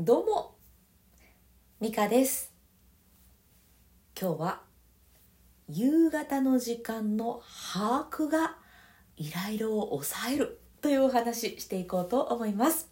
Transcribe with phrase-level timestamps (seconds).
[0.00, 0.54] どうも
[1.80, 2.52] ミカです。
[4.16, 4.60] 今日は
[5.68, 7.42] 夕方の時間の
[7.74, 8.58] 把握が
[9.16, 12.88] イライラを抑えるというお話していこうと思います。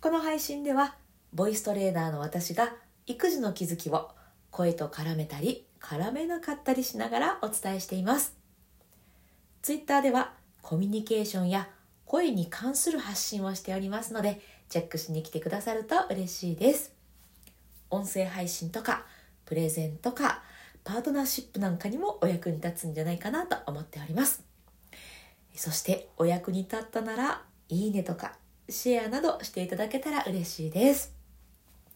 [0.00, 0.94] この配信では
[1.32, 4.12] ボイストレーナーの私が育児の気づきを
[4.52, 8.36] 声と絡めたり絡めなかったりしながらお伝えしています。
[9.60, 11.68] ツイッターではコミュニケーションや
[12.06, 16.92] 声に関する発信をしておりますのでチェックしに来てくださると嬉しいです。
[17.90, 19.04] 音声配信とか
[19.44, 20.42] プレゼンとか
[20.82, 24.42] パートナーシップなんかにもお役に立つんじゃないかなと思っております。
[25.54, 28.36] そしてお役に立ったならいいねとか
[28.68, 31.12] シェアなどしていただけたら嬉しいです。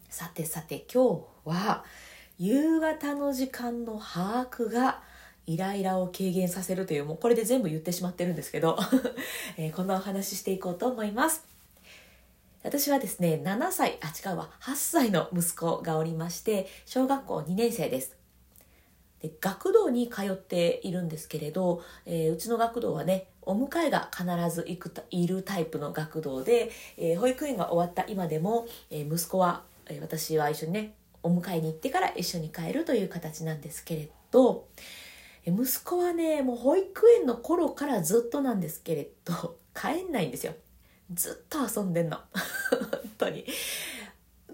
[0.08, 1.84] さてさて今日は
[2.38, 5.02] 夕方の時間の把握が
[5.46, 8.78] イライラを軽減させるというもうこれで全部言ってしまってるんですけど、
[9.56, 11.46] えー、こんなお話ししていこうと思います。
[12.68, 14.50] 私はですね7歳あ違うわ。
[14.60, 18.14] 8歳の息子がおりまして小学校2年生です。
[19.22, 34.66] で学童に通っているんですけれど、えー、うちの学童はねお迎えが必ず行くいるタイプの学童で、えー、保育園が終わった今でも、えー、息子は、え私は一緒にねお迎えに行ってから一緒に帰るという形なんですけれど
[35.46, 40.52] え息子はねもう保育園の頃からずっとなんですけれど 帰んないんですよ。
[41.12, 42.18] ずっと遊んでんの
[42.70, 43.44] 本当に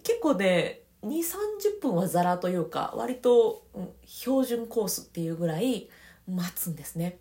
[0.03, 1.23] 結構ね2 3
[1.79, 5.89] 0分はザラというか割と、うん、標準コースっていうぐらい
[6.27, 7.19] 待つんですね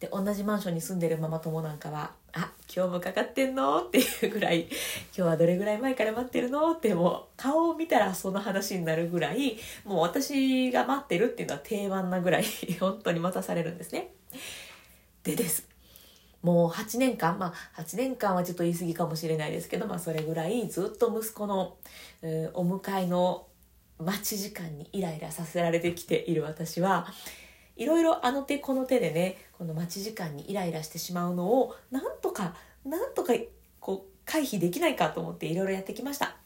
[0.00, 4.68] で同じマンションに住んでるママ友なんかは「あ今日もかかってんの?」っていうぐらい
[5.16, 12.44] 「今日はどれぐらい前から待ってるの?」ってもう顔を見たらその話になるぐらいもう私が待ってるっていうのは定番なぐらい
[12.78, 14.12] 本当に待たされるんですね。
[15.22, 15.73] でです
[16.44, 21.76] もう8年間まあ8年間はちょっと言い過ぎかもしれないですけどまあそれぐらいずっと息子の、
[22.22, 23.46] え、お迎えの
[23.98, 27.06] 待ち時間にイライラさせられてきている私は
[27.76, 32.54] いろいろあの手この手でねこの待ち時間にイライラしてしまうのをなんとか
[32.84, 33.32] なんとか
[33.80, 36.36] こう回避できないかと思っていろいろやってきました。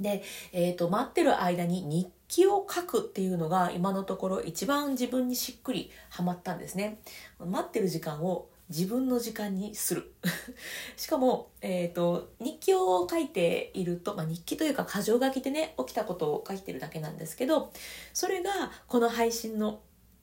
[0.00, 7.00] で、えーと、待ってる間に日記を書くっていうのが今のところ一番自分にしっくりはまったんですね。
[7.38, 10.14] 待ってる時間を自分の時間にする
[10.96, 17.70] しかも、えーと、日記を書いていると、まあ、日記というか箇条書きでね起きたことを書いてるだけなんですけど
[18.14, 19.80] それがこの配信の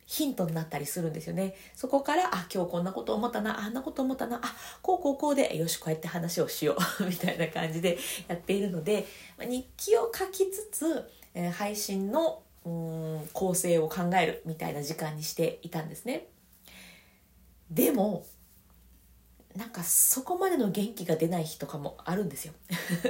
[0.07, 1.53] ヒントになったりするんですよね。
[1.75, 9.05] そこから、あ、今日こんなこと思ったな、あんなこと思ったな、あ、こうこうこうで、よし、こうやって話をしよう みたいな感じでやっているので、
[9.39, 16.25] 日記を書きつつ、えー、配信のうん構成を考えるみたいな時間にしていたんですね。
[17.69, 18.25] でも、
[19.55, 22.53] なんかそこまでの元気が出ない日とかもあるんですよ。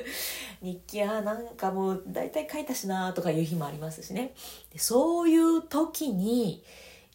[0.61, 4.33] 日記はなんかもう大体書いたしなとかいう日もありますしね。
[4.72, 6.63] でそういう時に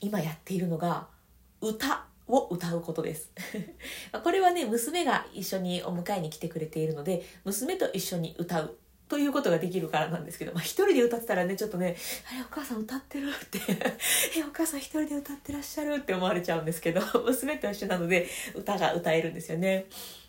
[0.01, 1.09] 今やっているのが
[1.63, 3.31] 歌を歌うことです。
[4.23, 8.77] これはね娘が一緒にお迎えに来てくれているので娘と一緒に歌う
[9.09, 11.97] ということができるからなんですけど、まあ、一人で歌ってたらねちょっとね
[12.31, 13.61] 「あれお母さん歌ってる」って
[14.37, 19.87] 「えお母さん一人で歌ってらっしゃる」って思われちゃうんですけど 娘と一緒なので歌が歌えるんですよね。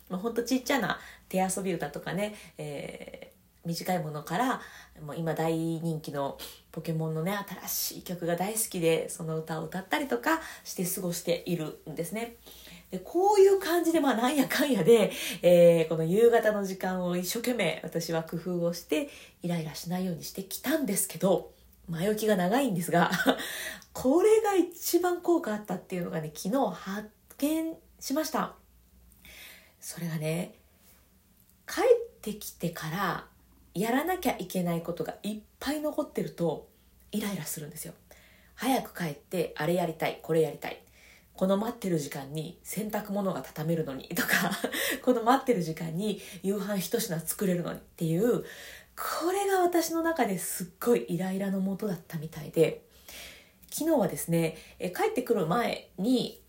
[0.08, 4.60] まあ、ほんとちっちゃな手遊び歌とかね、えー、短いものから
[5.04, 6.38] もう今大人気の
[6.70, 12.36] ポケモンのね新しい曲が大好きでその歌を歌ったりとかして過ごしているんですね。
[12.90, 15.10] でこういう感じでまあなんやかんやで、
[15.42, 19.08] えー、この夕方の時間を一生懸命私は工夫をして
[19.42, 21.52] イライラしないようにしてきたんですけど
[21.88, 23.10] 前置きが長いんですが
[23.92, 27.08] これが一番効果あったっていうのがね昨日発
[27.38, 28.54] 見しました。
[29.80, 30.54] それがね
[31.66, 31.84] 帰っ
[32.20, 33.26] てきてから
[33.74, 36.68] やらなきゃいけないことがいっぱい残ってると
[37.12, 37.94] イライラするんですよ。
[38.54, 40.85] 早く帰ってあれやりたいこれやりたい。
[41.36, 44.50] この待ってる時間に洗濯物が畳めるのにとか
[45.04, 48.44] この待ってる時間に夕飯一品作れるのにっていう
[48.96, 52.82] これが私の中ですっごいイライラのもとだったみたいで
[53.70, 56.40] 昨日はですねえ帰ってくる前に、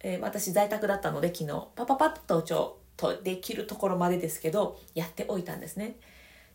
[0.00, 5.96] え、私在宅だったので昨日パパパッとちょとできるところまでですけどやっておいたんですね。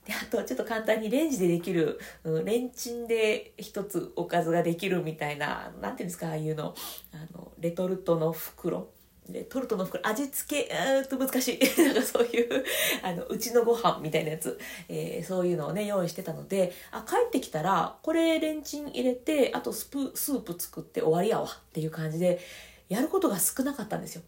[0.08, 6.74] であとちょっと簡単にレンジでできる、うん、レンチンで一つおかずができるみたいな何ていうんですかああいうの。
[7.14, 8.88] あのレトルトの袋。
[9.30, 10.08] レトルトの袋。
[10.08, 11.60] 味付けあと難しい。
[11.84, 12.64] なんかそういう
[13.04, 14.58] あのうちのご飯みたいなやつ、
[14.88, 16.72] えー、そういうのをね用意してたので。
[16.92, 21.48] あ帰ってきたらこれレンチン入れてあとスプスープ作って終わりやわ。
[21.48, 22.40] っていう感じで
[22.88, 24.22] やることが少なかったんですよ。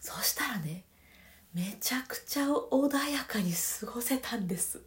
[0.00, 0.84] そしたらね
[1.54, 4.80] めちゃくちゃ穏やかに過ごせたんです。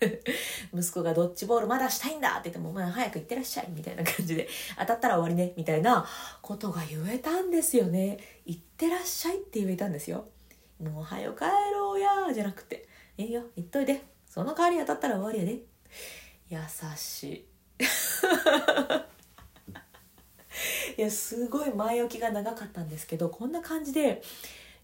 [0.72, 6.06] 息子がドッジボールまだしたいんだって言っても、まあ、早く行ってらっしゃいみたいな感じで当たったら終わりねみたいな
[6.40, 8.18] ことが言えたんですよね。
[8.46, 10.28] 行ってらっしゃいって言えたんですよ。
[10.80, 12.88] もう早く帰ろうやじゃなくて。
[13.16, 14.02] いいよ行っといて。
[14.26, 15.60] その代わり当たったら終わりやで。
[16.48, 16.58] 優
[16.96, 17.44] しい。
[20.96, 24.20] いやすごい前置きが長かったんですけどこんな感じで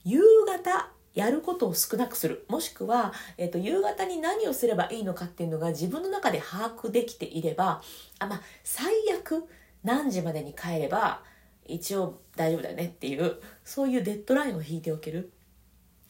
[0.04, 7.82] 夕方やることを少なくするもしくは、えーと、夕方に何をすればいいのかっていうのが自分の中で把握できていれば
[8.18, 9.48] あまあ最悪
[9.84, 11.22] 何時までに帰れば
[11.66, 15.30] 一応大丈夫だよねっていうそういうデッドラインを引いておける。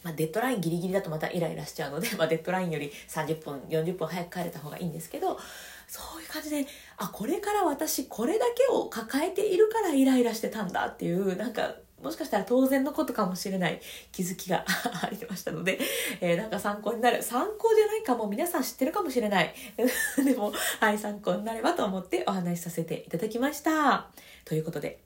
[0.02, 5.40] まあ、デッドラインギリギリだとまたイライラしちゃうので、 まあ、デッドラインより30分40分早く帰れた方がいいんですけど
[5.88, 6.66] そういう感じで
[6.98, 13.80] あこれから私これだけを抱えているからイライラしてたんだっていうなんかもしかしたら当然のことかもしれない
[14.12, 14.64] 気づきが
[15.02, 15.80] ありましたので、
[16.20, 17.22] えー、なんか参考になる。
[17.22, 19.54] 参考じゃないかも皆さん知ってるかもしれない。
[20.22, 24.10] でも、はい、参考になればと思ってお話しさせていただきました。
[24.44, 25.00] ということで、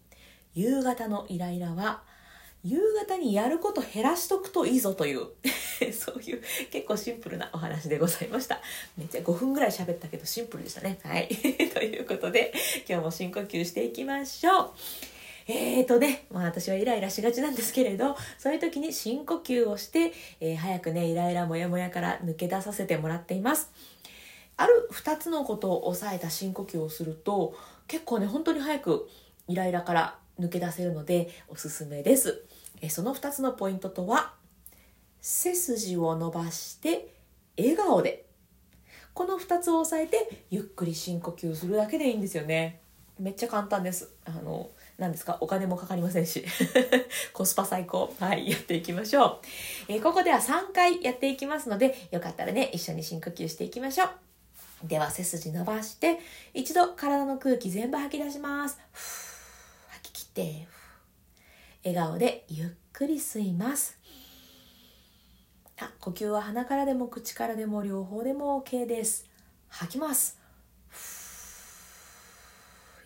[0.55, 2.03] 夕方のイライラは、
[2.65, 5.29] 夕方にやること減らしとくといいぞという
[5.93, 6.43] そういう
[6.73, 8.61] 結構シンプルなお話でございました。
[8.97, 10.99] めっちゃ5分ぐらい喋ったけどシンプルでしたね。
[11.05, 11.29] はい。
[11.29, 12.53] ということで、
[12.89, 15.18] 今日も深呼吸していきましょう。
[15.51, 23.73] えーとね、まあ私はイライラしがちなんですけれど、そういう時に深呼吸をして、えー、早くね、イライラモヤモヤから抜け出させてもらっています。
[24.59, 27.55] ある2つのことを抑えた深呼吸をすると、
[27.87, 29.09] 結構ね、本当に早く
[29.47, 32.45] イライラから抜け出せるのでおすすめです。
[32.83, 34.35] えその2つのポイントとは、
[35.23, 37.15] 背筋を伸ばして
[37.57, 38.27] 笑顔で。
[39.15, 42.83] この2つを押さえてゆっくり深呼吸するだけでいいんですよね。
[43.19, 44.11] めっちゃ簡単です。
[44.27, 45.39] あの、何ですか？
[45.41, 46.45] お金もかかりませんし。
[47.33, 48.13] コスパ最高。
[48.19, 48.51] はい。
[48.51, 49.41] やっていきましょ
[49.89, 54.11] う、えー、ここでは3回やっていきますのでよかったらね一緒に深呼吸していきましょう。
[54.89, 56.19] では背筋伸ばして
[56.55, 58.79] 一度体の空気全部吐き出します。
[59.89, 60.69] 吐き切って。
[61.85, 63.97] 笑顔でゆっくり吸います。
[65.81, 69.27] あ呼吸は鼻からでも口からでも両方でも OK です。
[69.69, 70.38] 吐きます。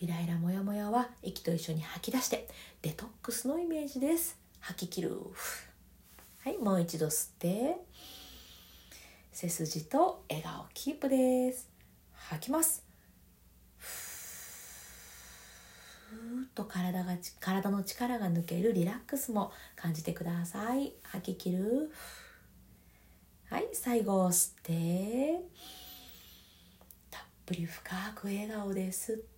[0.02, 2.48] イライラモヤモヤは息と一緒に吐き出して
[2.82, 4.36] デトックスのイメージです。
[4.58, 5.16] 吐き切る。
[6.40, 7.76] はいもう一度吸って。
[9.30, 11.68] 背筋と笑顔キープです。
[12.14, 12.84] 吐きます。
[13.78, 20.94] ふーっと体が体の力が抜けるリラックスも感じてください。
[21.04, 21.92] 吐き切る。
[23.48, 25.44] はい最後吸って。
[27.08, 29.31] たっぷり深く笑顔で吸ってって。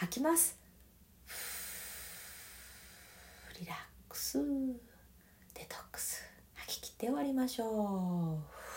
[0.00, 0.56] 吐きます。
[3.58, 3.76] リラッ
[4.08, 4.38] クス。
[5.54, 6.22] デトックス。
[6.54, 8.68] 吐き切って終わりましょう。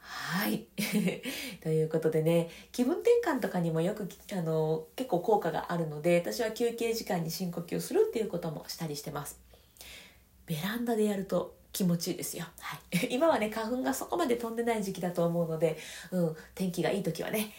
[0.00, 0.66] はい。
[1.62, 9.38] ということでね気分転換とかにもよくあの結構効果があるので私は休憩時間に深呼吸するっていうこともしたりしてます。
[10.46, 12.46] ベランダでやると気持ちいいですよ。
[12.58, 13.08] はい。
[13.14, 15.78] 今はね、花粉がそこまで飛んでない時期だと思うので、
[16.10, 17.52] うん、天気がいい時はね、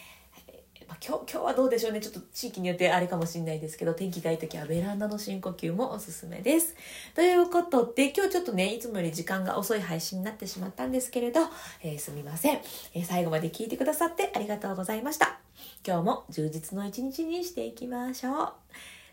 [0.92, 6.76] まあ、今日今日はどうでしょうねちょっと地域によってあれかもしれないですけど天気がいい時はベランダの深呼吸もおすすめです。
[7.16, 11.40] ということで今日ちょっとねいつもより時間が遅い配信になってしまったんですけれど、
[11.82, 12.60] えー、すみません、
[12.94, 15.40] えー、最後まで聞いてくださってありがとうございました。
[15.88, 18.54] 今日も充実の一日にしていきましょう。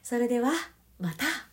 [0.03, 0.50] それでは
[0.99, 1.48] また。